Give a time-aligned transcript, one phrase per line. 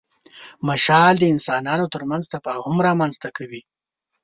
[0.67, 3.61] مشال د انسانانو تر منځ تفاهم رامنځ ته کوي.